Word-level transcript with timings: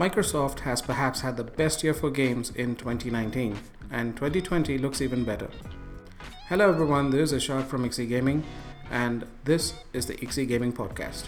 Microsoft 0.00 0.60
has 0.60 0.80
perhaps 0.80 1.20
had 1.20 1.36
the 1.36 1.44
best 1.44 1.84
year 1.84 1.92
for 1.92 2.10
games 2.10 2.48
in 2.56 2.74
2019, 2.74 3.58
and 3.90 4.16
2020 4.16 4.78
looks 4.78 5.02
even 5.02 5.24
better. 5.24 5.50
Hello 6.48 6.70
everyone, 6.70 7.10
this 7.10 7.32
is 7.32 7.42
Ishaq 7.42 7.66
from 7.66 7.84
Ixie 7.84 8.08
Gaming, 8.08 8.42
and 8.90 9.26
this 9.44 9.74
is 9.92 10.06
the 10.06 10.14
Ixie 10.14 10.48
Gaming 10.48 10.72
Podcast. 10.72 11.24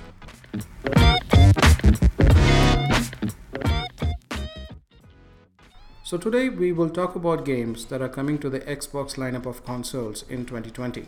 So 6.02 6.16
today 6.16 6.48
we 6.48 6.72
will 6.72 6.88
talk 6.88 7.14
about 7.14 7.44
games 7.44 7.84
that 7.86 8.00
are 8.00 8.08
coming 8.08 8.38
to 8.38 8.48
the 8.48 8.60
Xbox 8.60 9.16
lineup 9.16 9.44
of 9.44 9.66
consoles 9.66 10.24
in 10.30 10.46
2020. 10.46 11.04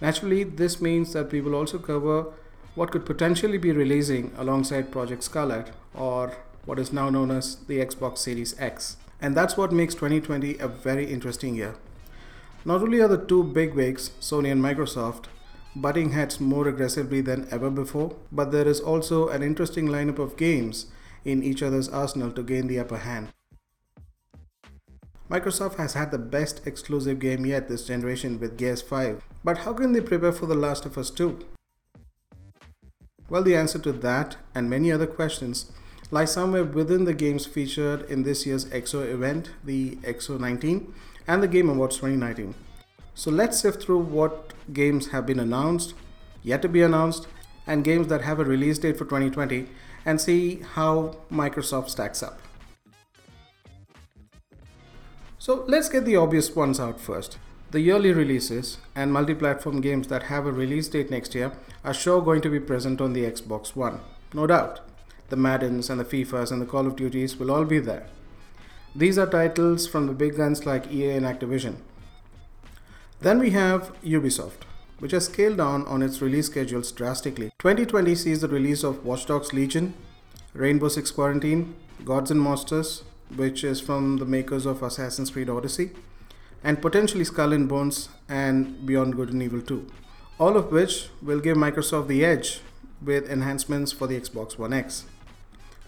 Naturally, 0.00 0.42
this 0.42 0.80
means 0.80 1.12
that 1.12 1.30
we 1.30 1.42
will 1.42 1.54
also 1.54 1.76
cover 1.76 2.32
what 2.74 2.90
could 2.90 3.04
potentially 3.04 3.58
be 3.58 3.72
releasing 3.72 4.32
alongside 4.38 4.90
Project 4.90 5.22
Scarlett 5.22 5.70
or 5.94 6.32
what 6.64 6.78
is 6.78 6.92
now 6.92 7.10
known 7.10 7.30
as 7.30 7.56
the 7.66 7.78
Xbox 7.78 8.18
Series 8.18 8.58
X. 8.58 8.96
And 9.20 9.36
that's 9.36 9.56
what 9.56 9.72
makes 9.72 9.94
2020 9.94 10.58
a 10.58 10.68
very 10.68 11.10
interesting 11.12 11.54
year. 11.54 11.76
Not 12.64 12.80
only 12.80 13.00
are 13.00 13.08
the 13.08 13.18
two 13.18 13.44
big 13.44 13.74
wigs, 13.74 14.10
Sony 14.20 14.50
and 14.50 14.62
Microsoft, 14.62 15.26
butting 15.76 16.12
heads 16.12 16.40
more 16.40 16.66
aggressively 16.68 17.20
than 17.20 17.46
ever 17.50 17.70
before, 17.70 18.16
but 18.30 18.52
there 18.52 18.66
is 18.66 18.80
also 18.80 19.28
an 19.28 19.42
interesting 19.42 19.88
lineup 19.88 20.18
of 20.18 20.36
games 20.36 20.86
in 21.24 21.42
each 21.42 21.62
other's 21.62 21.88
arsenal 21.88 22.30
to 22.32 22.42
gain 22.42 22.66
the 22.66 22.78
upper 22.78 22.98
hand. 22.98 23.28
Microsoft 25.30 25.76
has 25.76 25.94
had 25.94 26.10
the 26.10 26.18
best 26.18 26.66
exclusive 26.66 27.18
game 27.18 27.44
yet 27.46 27.68
this 27.68 27.86
generation 27.86 28.38
with 28.38 28.56
Gears 28.56 28.82
5, 28.82 29.22
but 29.42 29.58
how 29.58 29.72
can 29.72 29.92
they 29.92 30.00
prepare 30.00 30.32
for 30.32 30.46
The 30.46 30.54
Last 30.54 30.84
of 30.84 30.96
Us 30.96 31.10
2? 31.10 31.38
Well, 33.28 33.42
the 33.42 33.56
answer 33.56 33.78
to 33.80 33.92
that 33.92 34.36
and 34.54 34.68
many 34.68 34.92
other 34.92 35.06
questions 35.06 35.72
lie 36.14 36.24
somewhere 36.24 36.62
within 36.62 37.04
the 37.06 37.12
games 37.12 37.44
featured 37.44 38.08
in 38.08 38.22
this 38.22 38.46
year's 38.46 38.66
EXO 38.66 39.04
event, 39.12 39.50
the 39.64 39.96
X019, 39.96 40.92
and 41.26 41.42
the 41.42 41.48
Game 41.48 41.68
Awards 41.68 41.96
2019. 41.96 42.54
So 43.14 43.32
let's 43.32 43.58
sift 43.58 43.82
through 43.82 43.98
what 43.98 44.52
games 44.72 45.08
have 45.08 45.26
been 45.26 45.40
announced, 45.40 45.94
yet 46.44 46.62
to 46.62 46.68
be 46.68 46.82
announced, 46.82 47.26
and 47.66 47.82
games 47.82 48.06
that 48.08 48.22
have 48.22 48.38
a 48.38 48.44
release 48.44 48.78
date 48.78 48.96
for 48.96 49.04
2020 49.04 49.66
and 50.04 50.20
see 50.20 50.62
how 50.74 51.16
Microsoft 51.32 51.90
stacks 51.90 52.22
up. 52.22 52.38
So 55.38 55.64
let's 55.66 55.88
get 55.88 56.04
the 56.04 56.16
obvious 56.16 56.54
ones 56.54 56.78
out 56.78 57.00
first. 57.00 57.38
The 57.72 57.80
yearly 57.80 58.12
releases 58.12 58.78
and 58.94 59.12
multi 59.12 59.34
platform 59.34 59.80
games 59.80 60.06
that 60.08 60.24
have 60.24 60.46
a 60.46 60.52
release 60.52 60.86
date 60.86 61.10
next 61.10 61.34
year 61.34 61.52
are 61.82 61.94
sure 61.94 62.22
going 62.22 62.40
to 62.42 62.50
be 62.50 62.60
present 62.60 63.00
on 63.00 63.14
the 63.14 63.24
Xbox 63.24 63.74
One, 63.74 63.98
no 64.32 64.46
doubt. 64.46 64.80
The 65.28 65.36
Maddens 65.36 65.90
and 65.90 65.98
the 65.98 66.04
FIFAs 66.04 66.52
and 66.52 66.60
the 66.60 66.66
Call 66.66 66.86
of 66.86 66.96
Duties 66.96 67.36
will 67.36 67.50
all 67.50 67.64
be 67.64 67.78
there. 67.78 68.06
These 68.94 69.18
are 69.18 69.26
titles 69.26 69.86
from 69.86 70.06
the 70.06 70.12
big 70.12 70.36
guns 70.36 70.66
like 70.66 70.92
EA 70.92 71.10
and 71.10 71.26
Activision. 71.26 71.76
Then 73.20 73.38
we 73.38 73.50
have 73.50 73.92
Ubisoft, 74.02 74.62
which 74.98 75.12
has 75.12 75.24
scaled 75.24 75.56
down 75.56 75.86
on 75.86 76.02
its 76.02 76.20
release 76.20 76.46
schedules 76.46 76.92
drastically. 76.92 77.50
2020 77.58 78.14
sees 78.14 78.40
the 78.42 78.48
release 78.48 78.84
of 78.84 79.04
Watch 79.04 79.26
Dogs 79.26 79.52
Legion, 79.52 79.94
Rainbow 80.52 80.88
Six 80.88 81.10
Quarantine, 81.10 81.74
Gods 82.04 82.30
and 82.30 82.40
Monsters, 82.40 83.02
which 83.34 83.64
is 83.64 83.80
from 83.80 84.18
the 84.18 84.24
makers 84.24 84.66
of 84.66 84.82
Assassin's 84.82 85.30
Creed 85.30 85.48
Odyssey, 85.48 85.90
and 86.62 86.80
potentially 86.80 87.24
Skull 87.24 87.52
and 87.52 87.68
Bones 87.68 88.10
and 88.28 88.86
Beyond 88.86 89.16
Good 89.16 89.30
and 89.30 89.42
Evil 89.42 89.62
2. 89.62 89.90
All 90.38 90.56
of 90.56 90.70
which 90.70 91.08
will 91.22 91.40
give 91.40 91.56
Microsoft 91.56 92.08
the 92.08 92.24
edge 92.24 92.60
with 93.02 93.28
enhancements 93.28 93.90
for 93.90 94.06
the 94.06 94.20
Xbox 94.20 94.58
One 94.58 94.72
X. 94.72 95.04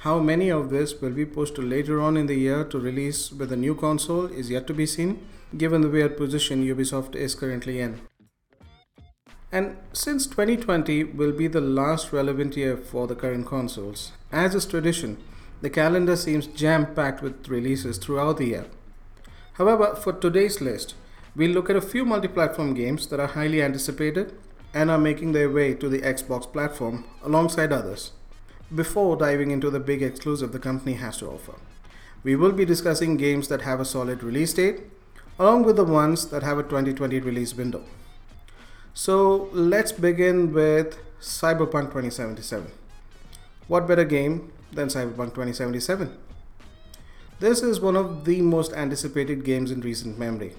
How 0.07 0.21
many 0.21 0.51
of 0.51 0.71
this 0.71 1.01
will 1.01 1.11
be 1.11 1.27
pushed 1.27 1.57
to 1.57 1.63
later 1.63 2.01
on 2.01 2.17
in 2.17 2.27
the 2.27 2.37
year 2.37 2.63
to 2.63 2.79
release 2.79 3.33
with 3.33 3.51
a 3.51 3.57
new 3.57 3.75
console 3.75 4.27
is 4.27 4.51
yet 4.51 4.69
to 4.69 4.73
be 4.73 4.87
seen, 4.87 5.27
given 5.59 5.81
the 5.81 5.89
weird 5.89 6.17
position 6.17 6.65
Ubisoft 6.65 7.17
is 7.17 7.35
currently 7.35 7.81
in. 7.81 8.01
And 9.51 9.77
since 9.93 10.29
2020 10.29 11.03
will 11.03 11.33
be 11.33 11.49
the 11.49 11.61
last 11.61 12.13
relevant 12.13 12.57
year 12.57 12.77
for 12.77 13.09
the 13.09 13.17
current 13.17 13.49
consoles, 13.49 14.13
as 14.31 14.55
is 14.55 14.65
tradition, 14.65 15.19
the 15.61 15.71
calendar 15.71 16.15
seems 16.15 16.47
jam 16.47 16.95
packed 16.95 17.21
with 17.21 17.49
releases 17.49 17.99
throughout 17.99 18.37
the 18.37 18.47
year. 18.47 18.67
However, 19.55 19.97
for 19.97 20.13
today's 20.13 20.61
list, 20.61 20.95
we'll 21.35 21.51
look 21.51 21.69
at 21.69 21.75
a 21.75 21.81
few 21.81 22.05
multi 22.05 22.29
platform 22.29 22.75
games 22.75 23.09
that 23.09 23.19
are 23.19 23.35
highly 23.39 23.61
anticipated 23.61 24.39
and 24.73 24.89
are 24.89 24.99
making 24.99 25.33
their 25.33 25.51
way 25.51 25.75
to 25.75 25.89
the 25.89 26.03
Xbox 26.03 26.53
platform 26.53 27.03
alongside 27.25 27.73
others 27.73 28.13
before 28.75 29.17
diving 29.17 29.51
into 29.51 29.71
the 29.71 29.81
big 29.81 30.03
exclusive 30.03 30.53
the 30.53 30.59
company 30.59 30.95
has 30.95 31.19
to 31.19 31.29
offer. 31.29 31.55
We 32.23 32.37
will 32.37 32.53
be 32.53 32.65
discussing 32.65 33.17
games 33.17 33.49
that 33.49 33.63
have 33.63 33.81
a 33.81 33.85
solid 33.85 34.23
release 34.23 34.53
date 34.53 34.81
along 35.39 35.65
with 35.65 35.77
the 35.77 35.85
ones 35.85 36.29
that 36.29 36.43
have 36.43 36.59
a 36.59 36.63
2020 36.63 37.21
release 37.21 37.55
window. 37.55 37.85
So 38.95 39.49
let's 39.53 39.93
begin 39.93 40.53
with 40.53 40.99
Cyberpunk 41.21 41.93
2077. 41.93 42.73
What 43.69 43.87
better 43.87 44.05
game 44.05 44.53
than 44.73 44.89
Cyberpunk 44.89 45.35
2077. 45.35 46.17
This 47.39 47.63
is 47.63 47.81
one 47.81 47.97
of 47.97 48.25
the 48.25 48.41
most 48.41 48.73
anticipated 48.73 49.45
games 49.45 49.71
in 49.71 49.81
recent 49.81 50.19
memory. 50.19 50.55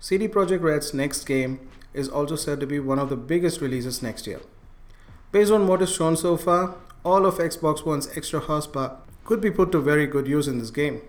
CD 0.00 0.28
Projekt 0.28 0.62
Red's 0.62 0.94
next 0.94 1.24
game 1.24 1.60
is 1.92 2.08
also 2.08 2.36
said 2.36 2.60
to 2.60 2.66
be 2.66 2.80
one 2.80 2.98
of 2.98 3.10
the 3.10 3.16
biggest 3.16 3.60
releases 3.60 4.02
next 4.02 4.26
year. 4.26 4.40
Based 5.32 5.50
on 5.50 5.66
what 5.66 5.82
is 5.82 5.92
shown 5.92 6.16
so 6.16 6.36
far, 6.36 6.76
all 7.04 7.26
of 7.26 7.38
Xbox 7.38 7.84
One's 7.84 8.08
extra 8.16 8.40
horsepower 8.40 8.96
could 9.24 9.40
be 9.40 9.50
put 9.50 9.72
to 9.72 9.80
very 9.80 10.06
good 10.06 10.26
use 10.26 10.48
in 10.48 10.58
this 10.58 10.70
game. 10.70 11.00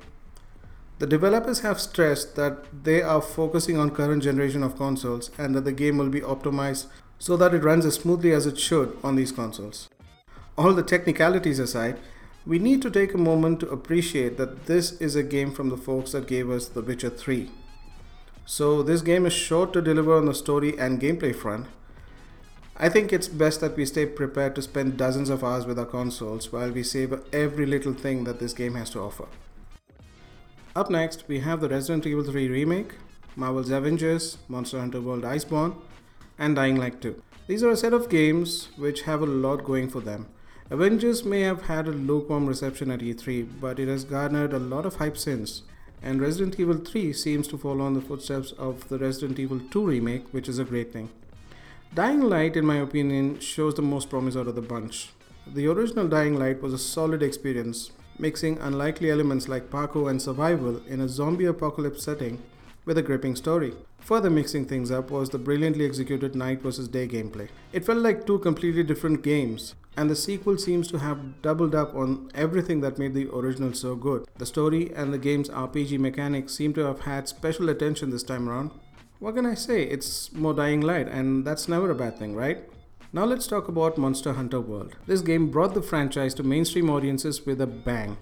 The 0.99 1.07
developers 1.07 1.59
have 1.61 1.81
stressed 1.81 2.35
that 2.35 2.83
they 2.83 3.01
are 3.01 3.21
focusing 3.21 3.77
on 3.77 3.91
current 3.91 4.23
generation 4.23 4.63
of 4.63 4.77
consoles 4.77 5.31
and 5.37 5.55
that 5.55 5.65
the 5.65 5.71
game 5.73 5.97
will 5.97 6.09
be 6.09 6.21
optimized 6.21 6.85
so 7.19 7.35
that 7.37 7.53
it 7.53 7.63
runs 7.63 7.85
as 7.85 7.95
smoothly 7.95 8.31
as 8.31 8.45
it 8.45 8.59
should 8.59 8.97
on 9.03 9.15
these 9.15 9.31
consoles 9.31 9.89
all 10.57 10.73
the 10.73 10.83
technicalities 10.83 11.59
aside, 11.59 11.99
we 12.45 12.59
need 12.59 12.81
to 12.81 12.91
take 12.91 13.13
a 13.13 13.17
moment 13.17 13.59
to 13.59 13.69
appreciate 13.69 14.37
that 14.37 14.67
this 14.67 14.93
is 15.01 15.15
a 15.15 15.23
game 15.23 15.51
from 15.51 15.69
the 15.69 15.77
folks 15.77 16.11
that 16.11 16.27
gave 16.27 16.49
us 16.49 16.67
The 16.67 16.81
Witcher 16.81 17.09
3. 17.09 17.49
So, 18.45 18.83
this 18.83 19.01
game 19.01 19.25
is 19.25 19.33
sure 19.33 19.65
to 19.67 19.81
deliver 19.81 20.15
on 20.15 20.25
the 20.25 20.33
story 20.33 20.77
and 20.77 21.01
gameplay 21.01 21.35
front. 21.35 21.65
I 22.77 22.89
think 22.89 23.13
it's 23.13 23.27
best 23.27 23.61
that 23.61 23.77
we 23.77 23.85
stay 23.85 24.05
prepared 24.05 24.55
to 24.55 24.61
spend 24.61 24.97
dozens 24.97 25.29
of 25.29 25.43
hours 25.43 25.65
with 25.65 25.79
our 25.79 25.85
consoles 25.85 26.51
while 26.51 26.71
we 26.71 26.83
savor 26.83 27.23
every 27.31 27.65
little 27.65 27.93
thing 27.93 28.25
that 28.25 28.39
this 28.39 28.53
game 28.53 28.75
has 28.75 28.89
to 28.91 28.99
offer. 28.99 29.27
Up 30.75 30.89
next, 30.89 31.27
we 31.27 31.39
have 31.39 31.61
the 31.61 31.69
Resident 31.69 32.05
Evil 32.05 32.23
3 32.23 32.49
remake, 32.49 32.95
Marvel's 33.35 33.69
Avengers, 33.69 34.37
Monster 34.49 34.79
Hunter 34.79 34.99
World 34.99 35.23
Iceborne, 35.23 35.75
and 36.37 36.55
Dying 36.55 36.75
Light 36.75 37.01
2. 37.01 37.21
These 37.47 37.63
are 37.63 37.69
a 37.69 37.77
set 37.77 37.93
of 37.93 38.09
games 38.09 38.69
which 38.75 39.03
have 39.03 39.21
a 39.21 39.25
lot 39.25 39.63
going 39.63 39.89
for 39.89 40.01
them 40.01 40.27
Avengers 40.71 41.23
may 41.23 41.41
have 41.41 41.61
had 41.67 41.87
a 41.87 41.91
lukewarm 41.91 42.47
reception 42.47 42.89
at 42.89 42.99
E3, 42.99 43.61
but 43.61 43.79
it 43.79 43.87
has 43.87 44.03
garnered 44.03 44.51
a 44.51 44.57
lot 44.57 44.83
of 44.83 44.95
hype 44.95 45.15
since. 45.15 45.61
And 46.01 46.19
Resident 46.19 46.59
Evil 46.59 46.77
3 46.77 47.13
seems 47.13 47.47
to 47.49 47.57
follow 47.57 47.85
on 47.85 47.93
the 47.93 48.01
footsteps 48.01 48.51
of 48.53 48.89
the 48.89 48.97
Resident 48.97 49.37
Evil 49.37 49.59
2 49.59 49.85
remake, 49.85 50.33
which 50.33 50.49
is 50.49 50.57
a 50.57 50.63
great 50.63 50.91
thing. 50.91 51.11
Dying 51.95 52.23
Light, 52.23 52.57
in 52.57 52.65
my 52.65 52.75
opinion, 52.75 53.39
shows 53.39 53.75
the 53.75 53.81
most 53.81 54.09
promise 54.09 54.35
out 54.35 54.49
of 54.49 54.55
the 54.55 54.61
bunch. 54.61 55.11
The 55.47 55.67
original 55.67 56.09
Dying 56.09 56.37
Light 56.37 56.61
was 56.61 56.73
a 56.73 56.77
solid 56.77 57.23
experience, 57.23 57.91
mixing 58.19 58.57
unlikely 58.57 59.09
elements 59.09 59.47
like 59.47 59.69
parkour 59.69 60.09
and 60.09 60.21
survival 60.21 60.81
in 60.87 60.99
a 60.99 61.07
zombie 61.07 61.45
apocalypse 61.45 62.03
setting 62.03 62.43
with 62.83 62.97
a 62.97 63.01
gripping 63.01 63.37
story. 63.37 63.73
Further 63.99 64.29
mixing 64.29 64.65
things 64.65 64.91
up 64.91 65.09
was 65.09 65.29
the 65.29 65.37
brilliantly 65.37 65.85
executed 65.85 66.35
night 66.35 66.61
versus 66.61 66.89
day 66.89 67.07
gameplay. 67.07 67.47
It 67.71 67.85
felt 67.85 67.99
like 67.99 68.27
two 68.27 68.39
completely 68.39 68.83
different 68.83 69.23
games, 69.23 69.73
and 69.95 70.09
the 70.09 70.17
sequel 70.17 70.57
seems 70.57 70.89
to 70.89 70.99
have 70.99 71.41
doubled 71.41 71.75
up 71.75 71.95
on 71.95 72.29
everything 72.35 72.81
that 72.81 72.99
made 72.99 73.13
the 73.13 73.29
original 73.33 73.71
so 73.71 73.95
good. 73.95 74.27
The 74.37 74.45
story 74.45 74.93
and 74.93 75.13
the 75.13 75.17
game's 75.17 75.47
RPG 75.47 75.97
mechanics 75.99 76.55
seem 76.55 76.73
to 76.73 76.81
have 76.81 76.99
had 77.01 77.29
special 77.29 77.69
attention 77.69 78.09
this 78.09 78.23
time 78.23 78.49
around. 78.49 78.71
What 79.19 79.35
can 79.35 79.45
I 79.45 79.53
say? 79.53 79.83
It's 79.83 80.33
more 80.33 80.53
dying 80.53 80.81
light, 80.81 81.07
and 81.07 81.45
that's 81.45 81.69
never 81.69 81.89
a 81.89 81.95
bad 81.95 82.19
thing, 82.19 82.35
right? 82.35 82.57
Now 83.13 83.23
let's 83.23 83.47
talk 83.47 83.69
about 83.69 83.97
Monster 83.97 84.33
Hunter 84.33 84.59
World. 84.59 84.97
This 85.07 85.21
game 85.21 85.49
brought 85.49 85.73
the 85.73 85.81
franchise 85.81 86.33
to 86.33 86.43
mainstream 86.43 86.89
audiences 86.89 87.45
with 87.45 87.61
a 87.61 87.67
bang. 87.67 88.17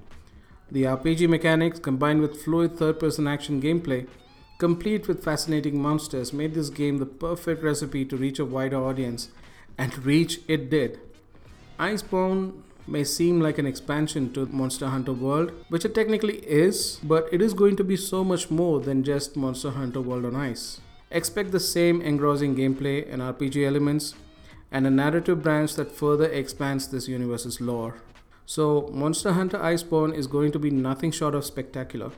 The 0.70 0.84
RPG 0.84 1.28
mechanics 1.30 1.80
combined 1.80 2.22
with 2.22 2.44
fluid 2.44 2.78
third 2.78 3.00
person 3.00 3.28
action 3.28 3.60
gameplay, 3.60 4.08
complete 4.60 5.08
with 5.08 5.24
fascinating 5.24 5.82
monsters, 5.82 6.32
made 6.32 6.54
this 6.54 6.70
game 6.70 7.00
the 7.00 7.08
perfect 7.08 7.64
recipe 7.64 8.06
to 8.06 8.16
reach 8.16 8.38
a 8.38 8.46
wider 8.46 8.78
audience, 8.78 9.30
and 9.80 10.06
reach 10.06 10.42
it 10.48 10.70
did. 10.70 11.00
Iceborne 11.80 12.62
may 12.88 13.04
seem 13.04 13.40
like 13.40 13.58
an 13.58 13.66
expansion 13.66 14.32
to 14.34 14.46
Monster 14.48 14.88
Hunter 14.88 15.14
World, 15.14 15.52
which 15.70 15.86
it 15.86 15.96
technically 15.96 16.38
is, 16.40 17.00
but 17.04 17.28
it 17.32 17.42
is 17.42 17.54
going 17.54 17.76
to 17.78 17.84
be 17.84 17.96
so 17.96 18.24
much 18.24 18.52
more 18.52 18.80
than 18.80 19.04
just 19.04 19.36
Monster 19.36 19.72
Hunter 19.72 20.02
World 20.02 20.26
on 20.26 20.36
ice. 20.36 20.82
Expect 21.12 21.52
the 21.52 21.60
same 21.60 22.02
engrossing 22.02 22.56
gameplay 22.56 23.12
and 23.12 23.22
RPG 23.22 23.66
elements, 23.66 24.16
and 24.72 24.88
a 24.88 24.92
narrative 24.92 25.44
branch 25.44 25.76
that 25.76 25.92
further 25.92 26.26
expands 26.26 26.88
this 26.88 27.08
universe's 27.08 27.62
lore. 27.62 27.96
So, 28.46 28.90
Monster 28.92 29.34
Hunter 29.34 29.60
Iceborne 29.60 30.14
is 30.14 30.28
going 30.28 30.52
to 30.52 30.60
be 30.60 30.70
nothing 30.70 31.12
short 31.12 31.36
of 31.36 31.46
spectacular. 31.46 32.12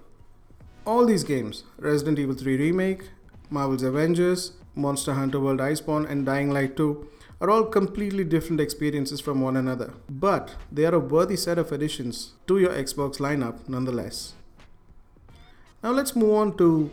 All 0.85 1.05
these 1.05 1.23
games 1.23 1.63
Resident 1.77 2.17
Evil 2.17 2.35
3 2.35 2.57
Remake, 2.57 3.09
Marvel's 3.49 3.83
Avengers, 3.83 4.53
Monster 4.73 5.13
Hunter 5.13 5.39
World 5.39 5.59
Iceborne, 5.59 6.09
and 6.09 6.25
Dying 6.25 6.51
Light 6.51 6.75
2 6.75 7.07
are 7.41 7.49
all 7.49 7.65
completely 7.65 8.23
different 8.23 8.61
experiences 8.61 9.19
from 9.19 9.41
one 9.41 9.57
another, 9.57 9.93
but 10.09 10.55
they 10.71 10.85
are 10.85 10.95
a 10.95 10.99
worthy 10.99 11.35
set 11.35 11.57
of 11.57 11.71
additions 11.71 12.33
to 12.47 12.59
your 12.59 12.71
Xbox 12.71 13.17
lineup 13.17 13.67
nonetheless. 13.67 14.33
Now 15.83 15.91
let's 15.91 16.15
move 16.15 16.33
on 16.33 16.57
to 16.57 16.89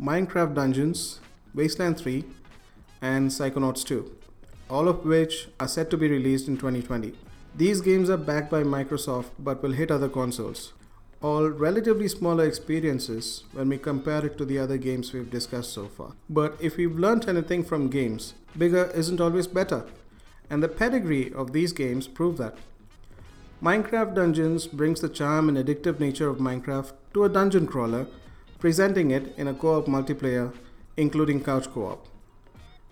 Minecraft 0.00 0.54
Dungeons, 0.54 1.20
Wasteland 1.54 1.98
3, 1.98 2.24
and 3.00 3.30
Psychonauts 3.30 3.84
2, 3.84 4.10
all 4.68 4.88
of 4.88 5.04
which 5.04 5.48
are 5.60 5.68
set 5.68 5.90
to 5.90 5.96
be 5.96 6.08
released 6.08 6.48
in 6.48 6.56
2020. 6.56 7.14
These 7.54 7.80
games 7.80 8.10
are 8.10 8.16
backed 8.16 8.50
by 8.50 8.64
Microsoft 8.64 9.30
but 9.38 9.62
will 9.62 9.72
hit 9.72 9.90
other 9.90 10.08
consoles. 10.08 10.72
All 11.24 11.48
relatively 11.48 12.06
smaller 12.06 12.44
experiences 12.44 13.44
when 13.54 13.70
we 13.70 13.78
compare 13.78 14.26
it 14.26 14.36
to 14.36 14.44
the 14.44 14.58
other 14.58 14.76
games 14.76 15.14
we've 15.14 15.30
discussed 15.30 15.72
so 15.72 15.86
far. 15.86 16.12
But 16.28 16.54
if 16.60 16.76
we've 16.76 16.98
learned 16.98 17.26
anything 17.26 17.64
from 17.64 17.88
games, 17.88 18.34
bigger 18.58 18.90
isn't 18.94 19.22
always 19.22 19.46
better. 19.46 19.86
And 20.50 20.62
the 20.62 20.68
pedigree 20.68 21.32
of 21.32 21.54
these 21.54 21.72
games 21.72 22.06
prove 22.06 22.36
that. 22.36 22.58
Minecraft 23.62 24.14
Dungeons 24.14 24.66
brings 24.66 25.00
the 25.00 25.08
charm 25.08 25.48
and 25.48 25.56
addictive 25.56 25.98
nature 25.98 26.28
of 26.28 26.36
Minecraft 26.36 26.92
to 27.14 27.24
a 27.24 27.30
dungeon 27.30 27.66
crawler, 27.66 28.06
presenting 28.58 29.10
it 29.10 29.32
in 29.38 29.48
a 29.48 29.54
co 29.54 29.78
op 29.78 29.86
multiplayer, 29.86 30.52
including 30.98 31.42
couch 31.42 31.72
co 31.72 31.86
op. 31.86 32.13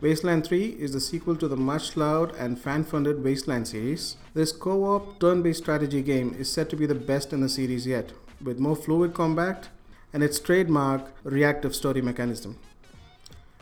Wasteland 0.02 0.44
3 0.44 0.64
is 0.81 0.94
the 0.94 1.00
sequel 1.00 1.37
to 1.37 1.46
the 1.46 1.56
much 1.56 1.96
loved 1.96 2.34
and 2.34 2.58
fan 2.58 2.82
funded 2.82 3.22
Wasteland 3.22 3.69
series. 3.69 4.16
This 4.34 4.50
co 4.50 4.82
op 4.94 5.20
turn 5.20 5.43
based 5.43 5.62
strategy 5.62 6.02
game 6.02 6.34
is 6.37 6.50
said 6.50 6.69
to 6.70 6.76
be 6.76 6.87
the 6.87 6.96
best 7.10 7.32
in 7.32 7.40
the 7.40 7.49
series 7.49 7.87
yet, 7.87 8.10
with 8.43 8.58
more 8.58 8.75
fluid 8.75 9.14
combat 9.14 9.69
and 10.12 10.25
its 10.25 10.40
trademark 10.40 11.12
reactive 11.22 11.72
story 11.72 12.02
mechanism. 12.02 12.58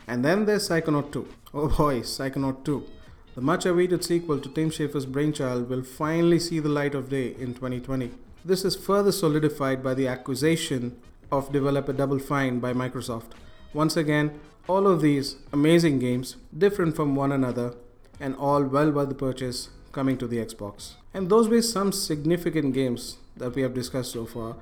And 0.07 0.25
then 0.25 0.45
there's 0.45 0.67
Psychonaut 0.67 1.11
2. 1.11 1.27
Oh 1.53 1.67
boy, 1.67 1.99
Psychonaut 1.99 2.65
2. 2.65 2.87
The 3.35 3.41
much 3.41 3.67
awaited 3.67 4.03
sequel 4.03 4.39
to 4.39 4.49
Tim 4.49 4.71
Schafer's 4.71 5.05
brainchild 5.05 5.69
will 5.69 5.83
finally 5.83 6.39
see 6.39 6.59
the 6.59 6.69
light 6.69 6.95
of 6.95 7.11
day 7.11 7.35
in 7.35 7.53
2020. 7.53 8.09
This 8.43 8.65
is 8.65 8.75
further 8.75 9.11
solidified 9.11 9.83
by 9.83 9.93
the 9.93 10.07
acquisition 10.07 10.99
of 11.31 11.53
developer 11.53 11.93
Double 11.93 12.17
Fine 12.17 12.59
by 12.61 12.73
Microsoft. 12.73 13.33
Once 13.73 13.95
again, 13.95 14.39
all 14.71 14.87
of 14.87 15.01
these 15.01 15.35
amazing 15.51 15.99
games, 15.99 16.37
different 16.57 16.95
from 16.95 17.13
one 17.13 17.31
another, 17.33 17.73
and 18.21 18.35
all 18.35 18.63
well 18.63 18.91
worth 18.97 19.09
the 19.09 19.15
purchase 19.15 19.69
coming 19.91 20.17
to 20.17 20.27
the 20.27 20.37
Xbox. 20.37 20.93
And 21.13 21.29
those 21.29 21.49
were 21.49 21.61
some 21.61 21.91
significant 21.91 22.73
games 22.73 23.17
that 23.35 23.53
we 23.55 23.63
have 23.63 23.73
discussed 23.73 24.13
so 24.13 24.25
far. 24.25 24.55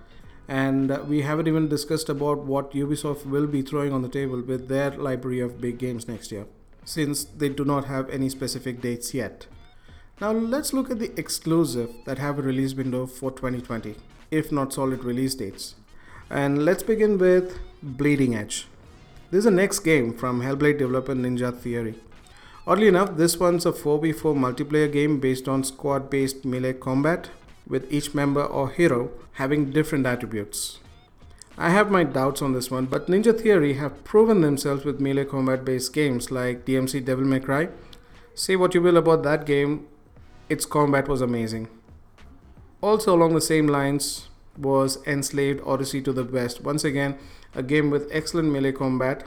And 0.47 0.97
we 1.07 1.21
haven't 1.21 1.47
even 1.47 1.67
discussed 1.69 2.09
about 2.09 2.39
what 2.53 2.71
Ubisoft 2.71 3.27
will 3.27 3.45
be 3.45 3.61
throwing 3.61 3.93
on 3.93 4.01
the 4.01 4.09
table 4.09 4.41
with 4.41 4.67
their 4.67 4.89
library 4.89 5.41
of 5.41 5.61
big 5.61 5.77
games 5.77 6.07
next 6.07 6.31
year, 6.31 6.47
since 6.85 7.23
they 7.23 7.49
do 7.49 7.63
not 7.63 7.85
have 7.85 8.09
any 8.09 8.29
specific 8.29 8.81
dates 8.81 9.13
yet. 9.13 9.45
Now 10.19 10.31
let's 10.31 10.73
look 10.73 10.89
at 10.89 10.97
the 10.97 11.11
exclusive 11.19 11.93
that 12.05 12.17
have 12.17 12.39
a 12.39 12.41
release 12.41 12.73
window 12.73 13.05
for 13.05 13.29
2020, 13.29 13.95
if 14.31 14.51
not 14.51 14.73
solid 14.73 15.03
release 15.03 15.35
dates. 15.35 15.75
And 16.31 16.65
let's 16.65 16.81
begin 16.81 17.19
with 17.19 17.59
Bleeding 17.83 18.35
Edge. 18.35 18.67
This 19.31 19.39
is 19.39 19.45
the 19.45 19.51
next 19.51 19.81
game 19.81 20.13
from 20.13 20.41
Hellblade 20.41 20.79
developer 20.79 21.13
Ninja 21.13 21.55
Theory. 21.55 21.93
Oddly 22.65 22.87
enough, 22.87 23.15
this 23.15 23.39
one's 23.39 23.63
a 23.63 23.71
4v4 23.71 24.35
multiplayer 24.35 24.91
game 24.91 25.19
based 25.19 25.47
on 25.47 25.63
squad 25.63 26.09
based 26.09 26.45
melee 26.45 26.73
combat, 26.73 27.29
with 27.67 27.91
each 27.93 28.15
member 28.15 28.43
or 28.43 28.71
hero 28.71 29.11
having 29.33 29.69
different 29.69 30.07
attributes. 30.07 30.79
I 31.59 31.69
have 31.69 31.91
my 31.91 32.03
doubts 32.03 32.41
on 32.41 32.53
this 32.53 32.71
one, 32.71 32.87
but 32.87 33.05
Ninja 33.05 33.39
Theory 33.39 33.73
have 33.73 34.03
proven 34.03 34.41
themselves 34.41 34.83
with 34.83 34.99
melee 34.99 35.25
combat 35.25 35.63
based 35.63 35.93
games 35.93 36.31
like 36.31 36.65
DMC 36.65 37.05
Devil 37.05 37.25
May 37.25 37.39
Cry. 37.39 37.69
Say 38.33 38.55
what 38.55 38.73
you 38.73 38.81
will 38.81 38.97
about 38.97 39.21
that 39.23 39.45
game, 39.45 39.85
its 40.49 40.65
combat 40.65 41.07
was 41.07 41.21
amazing. 41.21 41.67
Also, 42.81 43.13
along 43.13 43.35
the 43.35 43.41
same 43.41 43.67
lines, 43.67 44.28
was 44.59 44.99
Enslaved 45.07 45.61
Odyssey 45.65 46.01
to 46.01 46.11
the 46.11 46.23
West. 46.23 46.61
Once 46.61 46.83
again, 46.83 47.17
a 47.55 47.63
game 47.63 47.89
with 47.89 48.09
excellent 48.11 48.51
melee 48.51 48.71
combat, 48.71 49.25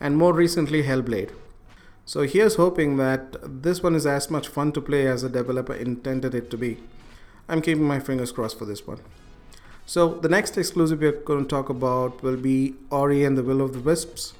and 0.00 0.16
more 0.16 0.32
recently, 0.32 0.82
Hellblade. 0.82 1.30
So 2.04 2.22
here's 2.22 2.56
hoping 2.56 2.96
that 2.96 3.36
this 3.62 3.82
one 3.82 3.94
is 3.94 4.06
as 4.06 4.28
much 4.28 4.48
fun 4.48 4.72
to 4.72 4.80
play 4.80 5.06
as 5.06 5.22
the 5.22 5.28
developer 5.28 5.74
intended 5.74 6.34
it 6.34 6.50
to 6.50 6.56
be. 6.56 6.78
I'm 7.48 7.62
keeping 7.62 7.84
my 7.84 8.00
fingers 8.00 8.32
crossed 8.32 8.58
for 8.58 8.64
this 8.64 8.86
one. 8.86 9.00
So 9.86 10.14
the 10.14 10.28
next 10.28 10.58
exclusive 10.58 11.00
we're 11.00 11.12
going 11.12 11.44
to 11.44 11.48
talk 11.48 11.68
about 11.68 12.22
will 12.22 12.36
be 12.36 12.74
Ori 12.90 13.24
and 13.24 13.38
the 13.38 13.42
Will 13.42 13.60
of 13.60 13.72
the 13.72 13.80
Wisps. 13.80 14.34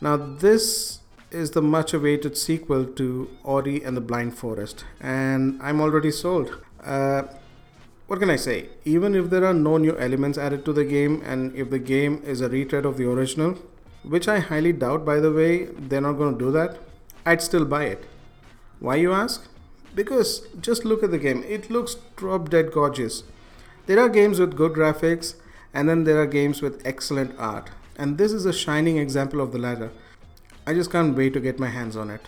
Now 0.00 0.16
this 0.16 1.00
is 1.30 1.52
the 1.52 1.62
much 1.62 1.92
awaited 1.94 2.36
sequel 2.36 2.84
to 2.84 3.28
Ori 3.44 3.82
and 3.82 3.96
the 3.96 4.00
Blind 4.00 4.36
Forest, 4.36 4.84
and 5.00 5.60
I'm 5.62 5.80
already 5.80 6.10
sold. 6.10 6.62
Uh, 6.82 7.24
what 8.10 8.18
can 8.18 8.30
I 8.30 8.34
say? 8.34 8.68
Even 8.84 9.14
if 9.14 9.30
there 9.30 9.44
are 9.44 9.54
no 9.54 9.76
new 9.76 9.96
elements 9.96 10.36
added 10.36 10.64
to 10.64 10.72
the 10.72 10.84
game 10.84 11.22
and 11.24 11.54
if 11.54 11.70
the 11.70 11.78
game 11.78 12.20
is 12.26 12.40
a 12.40 12.48
retread 12.48 12.84
of 12.84 12.96
the 12.96 13.08
original, 13.08 13.56
which 14.02 14.26
I 14.26 14.40
highly 14.40 14.72
doubt 14.72 15.04
by 15.04 15.20
the 15.20 15.30
way, 15.32 15.66
they're 15.66 16.00
not 16.00 16.14
going 16.14 16.36
to 16.36 16.44
do 16.44 16.50
that, 16.50 16.78
I'd 17.24 17.40
still 17.40 17.64
buy 17.64 17.84
it. 17.84 18.08
Why 18.80 18.96
you 18.96 19.12
ask? 19.12 19.46
Because 19.94 20.40
just 20.60 20.84
look 20.84 21.04
at 21.04 21.12
the 21.12 21.18
game, 21.18 21.44
it 21.44 21.70
looks 21.70 21.98
drop 22.16 22.50
dead 22.50 22.72
gorgeous. 22.72 23.22
There 23.86 24.00
are 24.00 24.08
games 24.08 24.40
with 24.40 24.56
good 24.56 24.72
graphics 24.72 25.36
and 25.72 25.88
then 25.88 26.02
there 26.02 26.20
are 26.20 26.26
games 26.26 26.60
with 26.60 26.84
excellent 26.84 27.38
art, 27.38 27.70
and 27.96 28.18
this 28.18 28.32
is 28.32 28.44
a 28.44 28.52
shining 28.52 28.98
example 28.98 29.40
of 29.40 29.52
the 29.52 29.58
latter. 29.60 29.92
I 30.66 30.74
just 30.74 30.90
can't 30.90 31.16
wait 31.16 31.32
to 31.34 31.40
get 31.40 31.60
my 31.60 31.68
hands 31.68 31.94
on 31.94 32.10
it. 32.10 32.22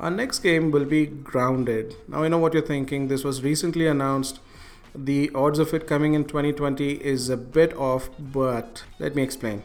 Our 0.00 0.10
next 0.10 0.40
game 0.40 0.70
will 0.70 0.84
be 0.84 1.06
Grounded. 1.06 1.94
Now, 2.08 2.24
I 2.24 2.28
know 2.28 2.38
what 2.38 2.52
you're 2.52 2.62
thinking. 2.62 3.08
This 3.08 3.22
was 3.22 3.44
recently 3.44 3.86
announced. 3.86 4.40
The 4.94 5.30
odds 5.34 5.58
of 5.58 5.72
it 5.72 5.86
coming 5.86 6.14
in 6.14 6.24
2020 6.24 6.94
is 6.94 7.28
a 7.28 7.36
bit 7.36 7.76
off, 7.76 8.10
but 8.18 8.84
let 8.98 9.14
me 9.14 9.22
explain. 9.22 9.62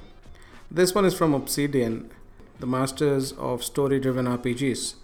This 0.71 0.93
one 0.93 1.05
is 1.05 1.15
from 1.15 1.33
Obsidian, 1.33 2.11
the 2.59 2.67
masters 2.67 3.31
of 3.33 3.63
story 3.63 3.99
driven 3.99 4.25
RPGs, 4.25 4.95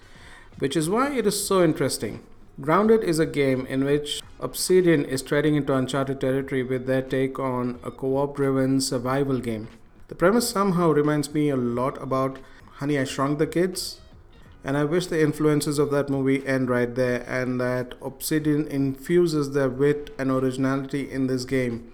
which 0.59 0.75
is 0.75 0.89
why 0.89 1.11
it 1.11 1.25
is 1.25 1.45
so 1.45 1.63
interesting. 1.63 2.21
Grounded 2.61 3.03
is 3.03 3.19
a 3.19 3.25
game 3.25 3.65
in 3.65 3.83
which 3.83 4.21
Obsidian 4.39 5.05
is 5.05 5.21
treading 5.21 5.55
into 5.55 5.73
uncharted 5.73 6.21
territory 6.21 6.63
with 6.63 6.85
their 6.85 7.01
take 7.01 7.39
on 7.39 7.79
a 7.83 7.91
co 7.91 8.17
op 8.17 8.35
driven 8.35 8.79
survival 8.79 9.39
game. 9.39 9.67
The 10.07 10.15
premise 10.15 10.49
somehow 10.49 10.91
reminds 10.91 11.33
me 11.33 11.49
a 11.49 11.57
lot 11.57 12.01
about 12.01 12.37
Honey, 12.75 12.99
I 12.99 13.05
Shrunk 13.05 13.39
the 13.39 13.47
Kids, 13.47 13.99
and 14.65 14.75
I 14.75 14.83
wish 14.83 15.05
the 15.05 15.21
influences 15.21 15.77
of 15.77 15.91
that 15.91 16.09
movie 16.09 16.45
end 16.45 16.69
right 16.71 16.93
there 16.93 17.23
and 17.27 17.61
that 17.61 17.93
Obsidian 18.01 18.67
infuses 18.67 19.51
their 19.51 19.69
wit 19.69 20.13
and 20.17 20.31
originality 20.31 21.09
in 21.09 21.27
this 21.27 21.45
game 21.45 21.91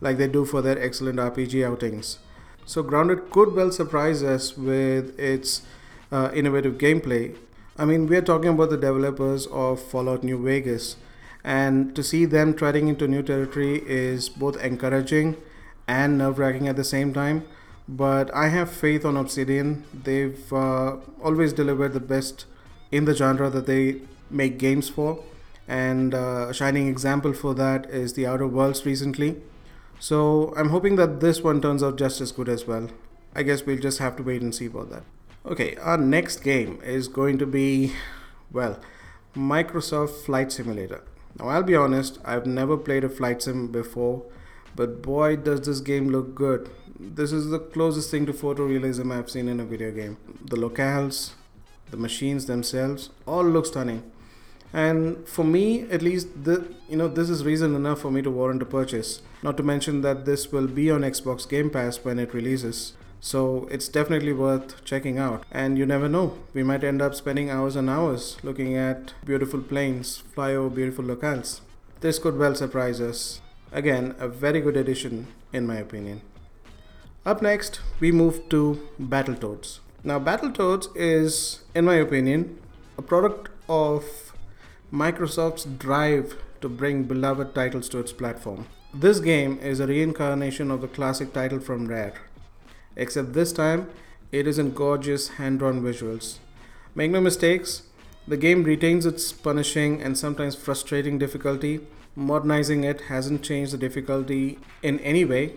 like 0.00 0.16
they 0.16 0.26
do 0.26 0.46
for 0.46 0.62
their 0.62 0.80
excellent 0.80 1.18
RPG 1.18 1.62
outings. 1.64 2.18
So, 2.64 2.82
Grounded 2.82 3.30
could 3.30 3.52
well 3.54 3.70
surprise 3.70 4.22
us 4.22 4.56
with 4.56 5.18
its 5.20 5.62
uh, 6.10 6.30
innovative 6.34 6.78
gameplay. 6.78 7.36
I 7.76 7.84
mean, 7.84 8.06
we're 8.06 8.22
talking 8.22 8.48
about 8.48 8.70
the 8.70 8.78
developers 8.78 9.46
of 9.48 9.82
Fallout 9.82 10.24
New 10.24 10.42
Vegas, 10.42 10.96
and 11.44 11.94
to 11.94 12.02
see 12.02 12.24
them 12.24 12.54
treading 12.54 12.88
into 12.88 13.06
new 13.06 13.22
territory 13.22 13.82
is 13.86 14.30
both 14.30 14.56
encouraging 14.62 15.36
and 15.86 16.16
nerve 16.16 16.38
wracking 16.38 16.68
at 16.68 16.76
the 16.76 16.84
same 16.84 17.12
time 17.12 17.44
but 17.88 18.32
I 18.34 18.48
have 18.48 18.70
faith 18.70 19.04
on 19.04 19.16
Obsidian. 19.16 19.84
They've 19.92 20.52
uh, 20.52 20.96
always 21.22 21.52
delivered 21.52 21.92
the 21.92 22.00
best 22.00 22.46
in 22.90 23.04
the 23.04 23.14
genre 23.14 23.50
that 23.50 23.66
they 23.66 24.00
make 24.30 24.58
games 24.58 24.88
for, 24.88 25.22
and 25.68 26.14
uh, 26.14 26.48
a 26.48 26.54
shining 26.54 26.88
example 26.88 27.32
for 27.32 27.54
that 27.54 27.88
is 27.90 28.14
the 28.14 28.26
Outer 28.26 28.46
Worlds 28.46 28.84
recently. 28.86 29.36
So 29.98 30.52
I'm 30.56 30.70
hoping 30.70 30.96
that 30.96 31.20
this 31.20 31.42
one 31.42 31.60
turns 31.60 31.82
out 31.82 31.96
just 31.96 32.20
as 32.20 32.32
good 32.32 32.48
as 32.48 32.66
well. 32.66 32.88
I 33.34 33.42
guess 33.42 33.64
we'll 33.64 33.78
just 33.78 33.98
have 33.98 34.16
to 34.16 34.22
wait 34.22 34.42
and 34.42 34.54
see 34.54 34.66
about 34.66 34.90
that. 34.90 35.02
Okay, 35.46 35.76
our 35.76 35.98
next 35.98 36.38
game 36.38 36.80
is 36.82 37.08
going 37.08 37.38
to 37.38 37.46
be, 37.46 37.92
well, 38.50 38.78
Microsoft 39.36 40.24
Flight 40.24 40.52
Simulator. 40.52 41.02
Now, 41.38 41.48
I'll 41.48 41.62
be 41.62 41.74
honest, 41.76 42.18
I've 42.24 42.46
never 42.46 42.76
played 42.76 43.04
a 43.04 43.08
flight 43.08 43.42
sim 43.42 43.68
before, 43.68 44.22
but 44.74 45.02
boy, 45.02 45.36
does 45.36 45.62
this 45.62 45.80
game 45.80 46.08
look 46.08 46.34
good 46.34 46.70
this 46.98 47.32
is 47.32 47.50
the 47.50 47.58
closest 47.58 48.10
thing 48.10 48.26
to 48.26 48.32
photorealism 48.32 49.12
I've 49.12 49.30
seen 49.30 49.48
in 49.48 49.60
a 49.60 49.64
video 49.64 49.90
game. 49.90 50.16
The 50.44 50.56
locales, 50.56 51.32
the 51.90 51.96
machines 51.96 52.46
themselves, 52.46 53.10
all 53.26 53.44
look 53.44 53.66
stunning. 53.66 54.10
And 54.72 55.26
for 55.28 55.44
me, 55.44 55.82
at 55.90 56.02
least, 56.02 56.44
the, 56.44 56.72
you 56.88 56.96
know, 56.96 57.06
this 57.06 57.30
is 57.30 57.44
reason 57.44 57.74
enough 57.76 58.00
for 58.00 58.10
me 58.10 58.22
to 58.22 58.30
warrant 58.30 58.62
a 58.62 58.66
purchase. 58.66 59.22
Not 59.42 59.56
to 59.58 59.62
mention 59.62 60.00
that 60.00 60.24
this 60.24 60.50
will 60.50 60.66
be 60.66 60.90
on 60.90 61.02
Xbox 61.02 61.48
Game 61.48 61.70
Pass 61.70 61.98
when 61.98 62.18
it 62.18 62.34
releases. 62.34 62.94
So 63.20 63.68
it's 63.70 63.88
definitely 63.88 64.32
worth 64.32 64.84
checking 64.84 65.18
out. 65.18 65.44
And 65.50 65.78
you 65.78 65.86
never 65.86 66.08
know, 66.08 66.38
we 66.52 66.62
might 66.62 66.84
end 66.84 67.00
up 67.00 67.14
spending 67.14 67.50
hours 67.50 67.76
and 67.76 67.88
hours 67.88 68.36
looking 68.42 68.76
at 68.76 69.14
beautiful 69.24 69.60
planes 69.60 70.18
fly 70.18 70.54
over 70.54 70.74
beautiful 70.74 71.04
locales. 71.04 71.60
this 72.00 72.18
could 72.18 72.36
well 72.36 72.54
surprise 72.54 73.00
us. 73.00 73.40
Again, 73.72 74.14
a 74.18 74.28
very 74.28 74.60
good 74.60 74.76
addition, 74.76 75.26
in 75.52 75.66
my 75.66 75.76
opinion. 75.76 76.20
Up 77.26 77.42
next, 77.42 77.80
we 78.00 78.12
move 78.12 78.48
to 78.50 78.86
Battletoads. 79.00 79.80
Now, 80.02 80.18
Battletoads 80.20 80.88
is, 80.94 81.62
in 81.74 81.86
my 81.86 81.94
opinion, 81.94 82.58
a 82.98 83.02
product 83.02 83.48
of 83.68 84.04
Microsoft's 84.92 85.64
drive 85.64 86.36
to 86.60 86.68
bring 86.68 87.04
beloved 87.04 87.54
titles 87.54 87.88
to 87.88 87.98
its 87.98 88.12
platform. 88.12 88.66
This 88.92 89.18
game 89.18 89.58
is 89.60 89.80
a 89.80 89.86
reincarnation 89.86 90.70
of 90.70 90.80
the 90.80 90.88
classic 90.88 91.32
title 91.32 91.58
from 91.58 91.88
Rare, 91.88 92.14
except 92.94 93.32
this 93.32 93.52
time 93.52 93.90
it 94.30 94.46
is 94.46 94.58
in 94.58 94.72
gorgeous 94.72 95.28
hand 95.30 95.58
drawn 95.58 95.82
visuals. 95.82 96.38
Make 96.94 97.10
no 97.10 97.20
mistakes, 97.20 97.82
the 98.28 98.36
game 98.36 98.62
retains 98.62 99.04
its 99.04 99.32
punishing 99.32 100.00
and 100.00 100.16
sometimes 100.16 100.54
frustrating 100.54 101.18
difficulty. 101.18 101.80
Modernizing 102.16 102.84
it 102.84 103.02
hasn't 103.02 103.42
changed 103.42 103.72
the 103.72 103.78
difficulty 103.78 104.58
in 104.82 105.00
any 105.00 105.24
way 105.24 105.54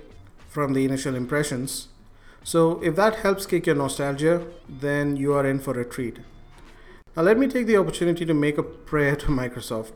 from 0.49 0.73
the 0.73 0.85
initial 0.85 1.15
impressions. 1.15 1.89
So, 2.43 2.81
if 2.81 2.95
that 2.95 3.17
helps 3.17 3.45
kick 3.45 3.67
your 3.67 3.75
nostalgia, 3.75 4.47
then 4.67 5.17
you 5.17 5.33
are 5.33 5.45
in 5.45 5.59
for 5.59 5.79
a 5.79 5.85
treat. 5.85 6.19
Now, 7.15 7.23
let 7.23 7.37
me 7.37 7.47
take 7.47 7.67
the 7.67 7.77
opportunity 7.77 8.25
to 8.25 8.33
make 8.33 8.57
a 8.57 8.63
prayer 8.63 9.15
to 9.17 9.27
Microsoft. 9.41 9.91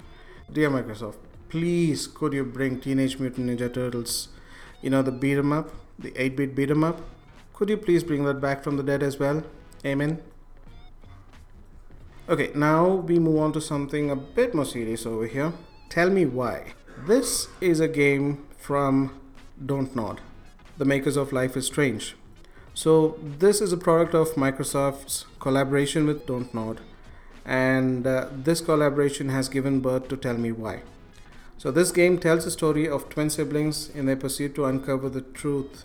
Dear 0.51 0.69
Microsoft, 0.69 1.15
please 1.49 2.07
could 2.07 2.33
you 2.33 2.43
bring 2.43 2.79
Teenage 2.79 3.19
Mutant 3.19 3.47
Ninja 3.47 3.73
Turtles, 3.73 4.27
you 4.81 4.89
know, 4.89 5.01
the 5.01 5.11
beat 5.11 5.37
'em 5.37 5.53
up, 5.53 5.71
the 5.97 6.13
8 6.21 6.35
bit 6.35 6.55
beat 6.55 6.69
'em 6.69 6.83
up? 6.83 7.01
Could 7.53 7.69
you 7.69 7.77
please 7.77 8.03
bring 8.03 8.25
that 8.25 8.41
back 8.41 8.63
from 8.63 8.77
the 8.77 8.83
dead 8.83 9.01
as 9.01 9.17
well? 9.17 9.43
Amen. 9.85 10.21
Okay, 12.29 12.51
now 12.53 12.87
we 12.87 13.17
move 13.17 13.39
on 13.39 13.53
to 13.53 13.61
something 13.61 14.09
a 14.11 14.15
bit 14.15 14.53
more 14.53 14.65
serious 14.65 15.05
over 15.05 15.25
here. 15.25 15.53
Tell 15.91 16.09
me 16.09 16.25
why. 16.25 16.71
This 17.05 17.49
is 17.59 17.81
a 17.81 17.87
game 17.89 18.45
from 18.57 19.19
Don't 19.65 19.93
Nod, 19.93 20.21
the 20.77 20.85
makers 20.85 21.17
of 21.17 21.33
Life 21.33 21.57
is 21.57 21.65
Strange. 21.65 22.15
So, 22.73 23.19
this 23.21 23.59
is 23.59 23.73
a 23.73 23.77
product 23.77 24.15
of 24.15 24.29
Microsoft's 24.35 25.25
collaboration 25.41 26.07
with 26.07 26.25
Don't 26.25 26.53
Nod, 26.53 26.79
and 27.43 28.07
uh, 28.07 28.29
this 28.31 28.61
collaboration 28.61 29.27
has 29.27 29.49
given 29.49 29.81
birth 29.81 30.07
to 30.07 30.15
Tell 30.15 30.37
Me 30.37 30.53
Why. 30.53 30.83
So, 31.57 31.71
this 31.71 31.91
game 31.91 32.19
tells 32.19 32.45
the 32.45 32.51
story 32.51 32.87
of 32.87 33.09
twin 33.09 33.29
siblings 33.29 33.89
in 33.89 34.05
their 34.05 34.15
pursuit 34.15 34.55
to 34.55 34.63
uncover 34.63 35.09
the 35.09 35.19
truth 35.19 35.83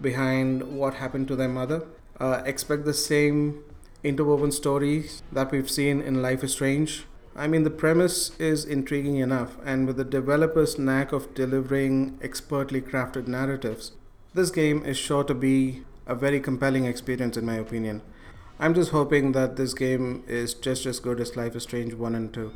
behind 0.00 0.62
what 0.78 0.94
happened 0.94 1.26
to 1.26 1.34
their 1.34 1.48
mother. 1.48 1.82
Uh, 2.20 2.42
expect 2.46 2.84
the 2.84 2.94
same 2.94 3.64
interwoven 4.04 4.52
stories 4.52 5.24
that 5.32 5.50
we've 5.50 5.68
seen 5.68 6.00
in 6.00 6.22
Life 6.22 6.44
is 6.44 6.52
Strange. 6.52 7.06
I 7.38 7.46
mean, 7.46 7.62
the 7.62 7.70
premise 7.70 8.32
is 8.40 8.64
intriguing 8.64 9.18
enough, 9.18 9.56
and 9.64 9.86
with 9.86 9.96
the 9.96 10.04
developer's 10.04 10.76
knack 10.76 11.12
of 11.12 11.34
delivering 11.34 12.18
expertly 12.20 12.80
crafted 12.80 13.28
narratives, 13.28 13.92
this 14.34 14.50
game 14.50 14.84
is 14.84 14.96
sure 14.98 15.22
to 15.22 15.34
be 15.34 15.84
a 16.04 16.16
very 16.16 16.40
compelling 16.40 16.84
experience, 16.84 17.36
in 17.36 17.46
my 17.46 17.54
opinion. 17.54 18.02
I'm 18.58 18.74
just 18.74 18.90
hoping 18.90 19.30
that 19.32 19.54
this 19.54 19.72
game 19.72 20.24
is 20.26 20.52
just 20.52 20.84
as 20.84 20.98
good 20.98 21.20
as 21.20 21.36
Life 21.36 21.54
is 21.54 21.62
Strange 21.62 21.94
1 21.94 22.14
and 22.16 22.34
2. 22.34 22.50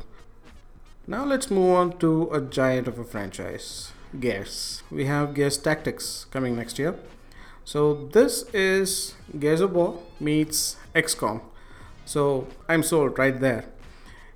Now 1.07 1.23
let's 1.23 1.49
move 1.49 1.75
on 1.75 1.97
to 1.99 2.29
a 2.33 2.41
giant 2.41 2.89
of 2.89 2.99
a 2.99 3.05
franchise 3.05 3.93
Gears. 4.19 4.83
We 4.91 5.05
have 5.05 5.33
Gears 5.33 5.57
Tactics 5.57 6.25
coming 6.29 6.57
next 6.57 6.77
year. 6.77 6.95
So 7.63 8.09
this 8.11 8.43
is 8.53 9.15
Gears 9.39 9.61
of 9.61 9.71
War 9.71 9.99
meets 10.19 10.75
XCOM. 10.93 11.39
So 12.05 12.47
I'm 12.67 12.83
sold 12.83 13.17
right 13.17 13.39
there. 13.39 13.63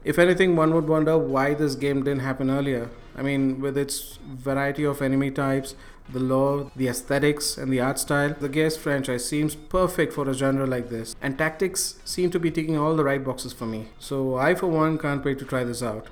If 0.08 0.18
anything, 0.18 0.56
one 0.56 0.74
would 0.74 0.88
wonder 0.88 1.18
why 1.18 1.54
this 1.54 1.76
game 1.76 2.02
didn't 2.02 2.22
happen 2.22 2.50
earlier. 2.50 2.90
I 3.14 3.22
mean, 3.24 3.60
with 3.60 3.78
its 3.78 4.20
variety 4.26 4.86
of 4.86 5.02
enemy 5.02 5.32
types, 5.32 5.76
the 6.08 6.22
lore, 6.22 6.72
the 6.78 6.88
aesthetics, 6.88 7.58
and 7.58 7.74
the 7.74 7.82
art 7.82 8.00
style, 8.00 8.34
the 8.40 8.48
Gears 8.48 8.78
franchise 8.78 9.26
seems 9.26 9.54
perfect 9.54 10.14
for 10.14 10.30
a 10.30 10.34
genre 10.34 10.66
like 10.66 10.88
this. 10.88 11.14
And 11.22 11.38
tactics 11.38 12.00
seem 12.06 12.32
to 12.32 12.40
be 12.40 12.50
ticking 12.50 12.78
all 12.78 12.96
the 12.96 13.04
right 13.04 13.22
boxes 13.22 13.52
for 13.52 13.66
me. 13.66 13.90
So 14.00 14.38
I, 14.38 14.56
for 14.56 14.68
one, 14.68 14.98
can't 14.98 15.26
wait 15.26 15.40
to 15.40 15.46
try 15.46 15.66
this 15.66 15.84
out. 15.84 16.08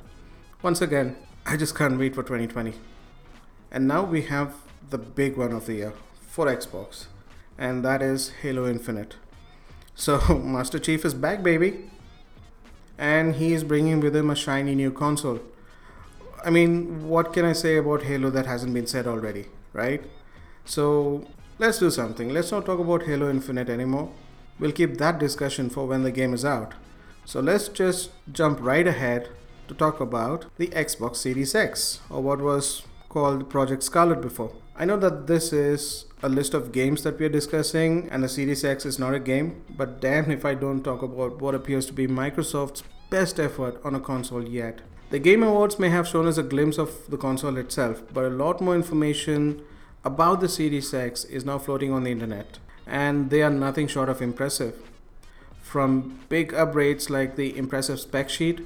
Once 0.61 0.81
again, 0.81 1.15
I 1.45 1.55
just 1.55 1.73
can't 1.73 1.97
wait 1.97 2.15
for 2.15 2.23
2020. 2.23 2.73
And 3.71 3.87
now 3.87 4.03
we 4.03 4.23
have 4.23 4.55
the 4.89 4.97
big 4.97 5.37
one 5.37 5.53
of 5.53 5.67
the 5.67 5.75
year 5.75 5.93
for 6.19 6.47
Xbox, 6.47 7.05
and 7.57 7.85
that 7.85 8.01
is 8.01 8.31
Halo 8.41 8.67
Infinite. 8.67 9.15
So, 9.95 10.19
Master 10.43 10.79
Chief 10.79 11.05
is 11.05 11.13
back, 11.13 11.41
baby, 11.41 11.89
and 12.97 13.35
he 13.35 13.53
is 13.53 13.63
bringing 13.63 13.99
with 13.99 14.15
him 14.15 14.29
a 14.29 14.35
shiny 14.35 14.75
new 14.75 14.91
console. 14.91 15.39
I 16.43 16.49
mean, 16.49 17.07
what 17.07 17.33
can 17.33 17.45
I 17.45 17.53
say 17.53 17.77
about 17.77 18.03
Halo 18.03 18.29
that 18.29 18.45
hasn't 18.45 18.73
been 18.73 18.87
said 18.87 19.07
already, 19.07 19.47
right? 19.73 20.03
So, 20.63 21.27
let's 21.57 21.79
do 21.79 21.89
something. 21.89 22.29
Let's 22.29 22.51
not 22.51 22.65
talk 22.65 22.79
about 22.79 23.03
Halo 23.03 23.29
Infinite 23.29 23.69
anymore. 23.69 24.11
We'll 24.59 24.71
keep 24.71 24.97
that 24.97 25.19
discussion 25.19 25.69
for 25.69 25.87
when 25.87 26.03
the 26.03 26.11
game 26.11 26.33
is 26.33 26.45
out. 26.45 26.73
So, 27.25 27.39
let's 27.39 27.67
just 27.67 28.11
jump 28.31 28.59
right 28.61 28.87
ahead 28.87 29.29
to 29.67 29.73
talk 29.73 29.99
about 29.99 30.45
the 30.57 30.67
Xbox 30.67 31.17
Series 31.17 31.55
X, 31.55 31.99
or 32.09 32.21
what 32.21 32.39
was 32.39 32.83
called 33.09 33.49
Project 33.49 33.83
Scarlett 33.83 34.21
before. 34.21 34.51
I 34.77 34.84
know 34.84 34.98
that 34.98 35.27
this 35.27 35.53
is 35.53 36.03
a 36.22 36.27
list 36.27 36.53
of 36.53 36.74
games 36.74 37.03
that 37.03 37.17
we 37.17 37.25
are 37.25 37.29
discussing, 37.29 38.10
and 38.12 38.22
the 38.22 38.27
Series 38.27 38.65
X 38.65 38.86
is 38.86 39.00
not 39.00 39.13
a 39.13 39.20
game, 39.20 39.63
but 39.70 40.01
damn 40.01 40.29
if 40.29 40.44
I 40.44 40.53
don't 40.53 40.84
talk 40.84 41.01
about 41.01 41.39
what 41.39 41.55
appears 41.55 41.86
to 41.86 41.94
be 41.94 42.08
Microsoft's 42.08 42.84
best 43.10 43.39
effort 43.39 43.79
on 43.86 43.96
a 43.96 44.01
console 44.01 44.44
yet. 44.44 44.82
The 45.12 45.20
Game 45.20 45.44
Awards 45.44 45.79
may 45.79 45.88
have 45.91 46.10
shown 46.10 46.27
us 46.27 46.38
a 46.38 46.44
glimpse 46.44 46.77
of 46.77 47.10
the 47.10 47.15
console 47.15 47.55
itself, 47.55 48.03
but 48.13 48.25
a 48.25 48.29
lot 48.29 48.60
more 48.60 48.75
information 48.75 49.62
about 50.03 50.41
the 50.41 50.50
Series 50.50 50.94
X 50.94 51.24
is 51.24 51.46
now 51.46 51.58
floating 51.58 51.94
on 51.94 52.03
the 52.03 52.12
internet, 52.12 52.60
and 52.86 53.29
they 53.29 53.44
are 53.44 53.50
nothing 53.50 53.88
short 53.88 54.10
of 54.10 54.22
impressive. 54.22 54.75
From 55.62 56.20
big 56.27 56.51
upgrades 56.51 57.10
like 57.10 57.38
the 57.38 57.58
impressive 57.58 58.01
spec 58.01 58.29
sheet, 58.29 58.60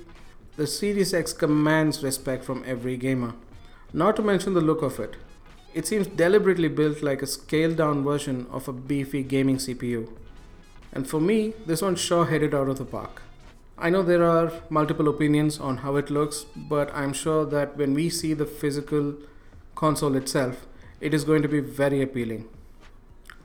the 0.57 0.65
Series 0.65 1.13
X 1.13 1.33
commands 1.33 2.01
respect 2.01 2.43
from 2.43 2.63
every 2.65 2.97
gamer. 2.97 3.35
Not 3.93 4.15
to 4.15 4.23
mention 4.23 4.55
the 4.55 4.61
look 4.61 4.81
of 4.81 4.99
it. 4.99 5.15
It 5.73 5.85
seems 5.85 6.07
deliberately 6.07 6.67
built 6.67 7.01
like 7.03 7.21
a 7.21 7.27
scaled 7.27 7.77
down 7.77 8.03
version 8.03 8.47
of 8.51 8.67
a 8.67 8.73
beefy 8.73 9.23
gaming 9.23 9.57
CPU. 9.57 10.09
And 10.91 11.07
for 11.07 11.21
me, 11.21 11.53
this 11.65 11.81
one 11.81 11.95
sure 11.95 12.25
headed 12.25 12.55
out 12.55 12.69
of 12.69 12.77
the 12.77 12.85
park. 12.85 13.21
I 13.77 13.89
know 13.89 14.01
there 14.01 14.23
are 14.23 14.51
multiple 14.69 15.07
opinions 15.07 15.59
on 15.59 15.77
how 15.77 15.95
it 15.95 16.09
looks, 16.09 16.45
but 16.55 16.93
I'm 16.93 17.13
sure 17.13 17.45
that 17.45 17.77
when 17.77 17.93
we 17.93 18.09
see 18.09 18.33
the 18.33 18.45
physical 18.45 19.13
console 19.75 20.15
itself, 20.15 20.65
it 20.99 21.13
is 21.13 21.23
going 21.23 21.43
to 21.43 21.47
be 21.47 21.59
very 21.59 22.01
appealing. 22.01 22.49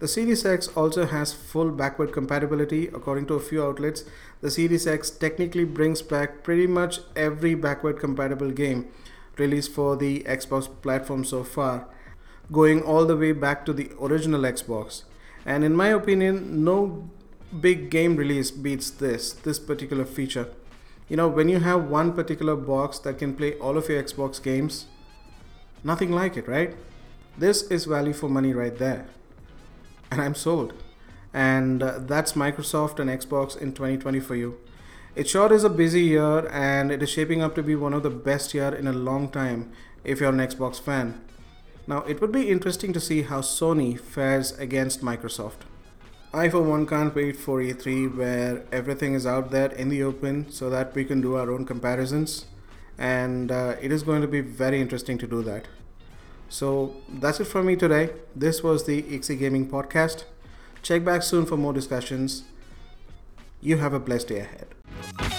The 0.00 0.08
Series 0.08 0.44
X 0.44 0.68
also 0.68 1.06
has 1.06 1.32
full 1.32 1.70
backward 1.70 2.12
compatibility. 2.12 2.88
According 2.88 3.26
to 3.26 3.34
a 3.34 3.40
few 3.40 3.62
outlets, 3.62 4.04
the 4.40 4.50
Series 4.50 4.86
X 4.86 5.08
technically 5.10 5.64
brings 5.64 6.02
back 6.02 6.42
pretty 6.42 6.66
much 6.66 7.00
every 7.14 7.54
backward 7.54 8.00
compatible 8.00 8.50
game 8.50 8.90
released 9.38 9.72
for 9.72 9.96
the 9.96 10.20
Xbox 10.24 10.68
platform 10.82 11.24
so 11.24 11.44
far, 11.44 11.86
going 12.52 12.82
all 12.82 13.04
the 13.04 13.16
way 13.16 13.32
back 13.32 13.64
to 13.66 13.72
the 13.72 13.90
original 14.00 14.42
Xbox. 14.42 15.04
And 15.46 15.64
in 15.64 15.74
my 15.74 15.88
opinion, 15.88 16.64
no 16.64 17.08
big 17.60 17.90
game 17.90 18.16
release 18.16 18.50
beats 18.50 18.90
this, 18.90 19.32
this 19.32 19.58
particular 19.58 20.04
feature. 20.04 20.48
You 21.08 21.16
know, 21.16 21.28
when 21.28 21.48
you 21.48 21.60
have 21.60 21.84
one 21.90 22.12
particular 22.12 22.56
box 22.56 22.98
that 23.00 23.18
can 23.18 23.34
play 23.34 23.54
all 23.58 23.76
of 23.76 23.88
your 23.88 24.02
Xbox 24.02 24.42
games, 24.42 24.86
nothing 25.82 26.10
like 26.10 26.36
it, 26.36 26.48
right? 26.48 26.74
This 27.36 27.62
is 27.64 27.84
value 27.84 28.12
for 28.12 28.28
money 28.28 28.54
right 28.54 28.76
there. 28.76 29.06
And 30.10 30.20
I'm 30.20 30.34
sold. 30.34 30.72
And 31.32 31.82
uh, 31.82 31.98
that's 31.98 32.32
Microsoft 32.32 32.98
and 33.00 33.10
Xbox 33.10 33.56
in 33.56 33.72
2020 33.72 34.20
for 34.20 34.34
you. 34.36 34.58
It 35.14 35.28
sure 35.28 35.52
is 35.52 35.62
a 35.62 35.70
busy 35.70 36.02
year 36.02 36.48
and 36.48 36.90
it 36.90 37.02
is 37.02 37.10
shaping 37.10 37.42
up 37.42 37.54
to 37.56 37.62
be 37.62 37.76
one 37.76 37.92
of 37.92 38.02
the 38.02 38.10
best 38.10 38.54
year 38.54 38.74
in 38.74 38.86
a 38.86 38.92
long 38.92 39.28
time 39.28 39.70
if 40.04 40.20
you're 40.20 40.30
an 40.30 40.38
Xbox 40.38 40.80
fan. 40.80 41.20
Now, 41.86 41.98
it 42.02 42.20
would 42.20 42.32
be 42.32 42.48
interesting 42.48 42.92
to 42.94 43.00
see 43.00 43.22
how 43.22 43.40
Sony 43.40 43.98
fares 44.00 44.52
against 44.58 45.02
Microsoft. 45.02 45.66
I, 46.32 46.48
for 46.48 46.62
one, 46.62 46.86
can't 46.86 47.14
wait 47.14 47.36
for 47.36 47.60
E3 47.60 48.16
where 48.16 48.64
everything 48.72 49.14
is 49.14 49.26
out 49.26 49.50
there 49.50 49.70
in 49.70 49.88
the 49.88 50.02
open 50.02 50.50
so 50.50 50.70
that 50.70 50.94
we 50.94 51.04
can 51.04 51.20
do 51.20 51.36
our 51.36 51.50
own 51.50 51.64
comparisons. 51.64 52.46
And 52.98 53.52
uh, 53.52 53.76
it 53.80 53.92
is 53.92 54.02
going 54.02 54.22
to 54.22 54.28
be 54.28 54.40
very 54.40 54.80
interesting 54.80 55.18
to 55.18 55.26
do 55.26 55.42
that. 55.42 55.68
So 56.48 56.96
that's 57.08 57.40
it 57.40 57.44
from 57.46 57.66
me 57.66 57.76
today. 57.76 58.10
This 58.34 58.62
was 58.62 58.84
the 58.84 59.02
Ixie 59.02 59.38
Gaming 59.38 59.68
Podcast. 59.68 60.24
Check 60.82 61.04
back 61.04 61.22
soon 61.22 61.46
for 61.46 61.56
more 61.56 61.72
discussions. 61.72 62.44
You 63.60 63.78
have 63.78 63.92
a 63.92 64.00
blessed 64.00 64.28
day 64.28 64.40
ahead. 64.40 65.33